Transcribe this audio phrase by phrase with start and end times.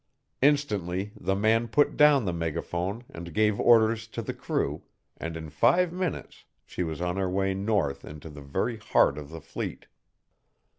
[0.41, 4.81] Instantly the man put down the megaphone and gave orders to the crew,
[5.17, 9.29] and in five minutes she was on her way north into the very heart of
[9.29, 9.85] the fleet.